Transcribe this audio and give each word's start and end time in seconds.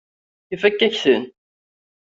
Ifakk-ak-ten. 0.53 1.23